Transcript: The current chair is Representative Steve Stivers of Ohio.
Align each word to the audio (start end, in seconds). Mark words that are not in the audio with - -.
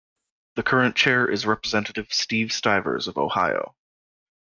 The 0.55 0.63
current 0.63 0.95
chair 0.95 1.29
is 1.29 1.45
Representative 1.45 2.11
Steve 2.11 2.51
Stivers 2.51 3.07
of 3.07 3.17
Ohio. 3.19 3.75